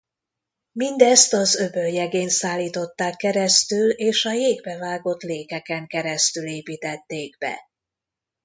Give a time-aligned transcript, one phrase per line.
[0.71, 7.59] Mindezt az öböl jegén szállították keresztül és a jégbe vágott lékeken keresztül építették be.